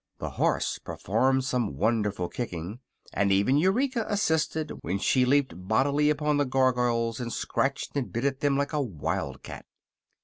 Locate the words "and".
3.13-3.31, 7.19-7.31, 7.95-8.11